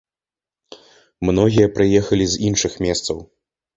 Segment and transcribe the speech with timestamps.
[1.31, 3.17] Многія прыехалі з іншых месцаў.